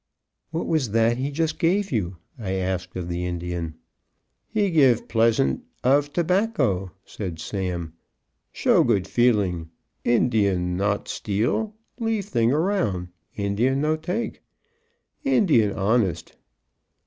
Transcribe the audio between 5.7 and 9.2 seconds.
of tobacco," said Sam. "Show good